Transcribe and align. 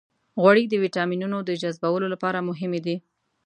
غوړې 0.41 0.63
د 0.69 0.73
ویټامینونو 0.83 1.37
د 1.43 1.51
جذبولو 1.61 2.07
لپاره 2.13 2.45
مهمې 2.49 2.79
دي. 2.85 2.95